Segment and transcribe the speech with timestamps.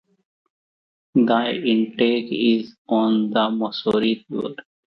[1.13, 4.55] The intake is on the Missouri River.